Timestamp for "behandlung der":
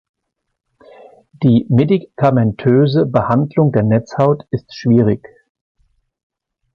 3.05-3.83